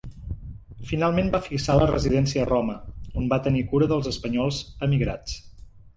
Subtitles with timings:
[0.91, 2.77] Finalment va fixar la residència a Roma,
[3.21, 5.37] on va tenir cura dels espanyols emigrats.